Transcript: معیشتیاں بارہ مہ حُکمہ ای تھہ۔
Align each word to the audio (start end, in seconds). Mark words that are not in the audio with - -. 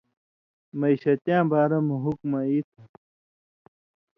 معیشتیاں 0.79 1.43
بارہ 1.51 1.79
مہ 1.87 1.95
حُکمہ 2.03 2.39
ای 2.49 2.59
تھہ۔ 2.69 2.81